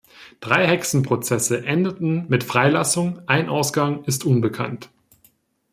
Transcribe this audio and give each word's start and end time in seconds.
Drei 0.39 0.65
Hexenprozesse 0.65 1.63
endeten 1.63 2.25
mit 2.27 2.43
Freilassung, 2.43 3.21
ein 3.27 3.49
Ausgang 3.49 4.03
ist 4.05 4.25
unbekannt. 4.25 4.89